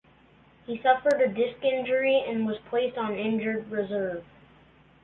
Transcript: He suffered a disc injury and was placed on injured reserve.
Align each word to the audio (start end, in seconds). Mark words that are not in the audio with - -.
He 0.65 0.81
suffered 0.81 1.21
a 1.21 1.27
disc 1.27 1.63
injury 1.63 2.23
and 2.27 2.47
was 2.47 2.57
placed 2.71 2.97
on 2.97 3.13
injured 3.13 3.69
reserve. 3.69 4.25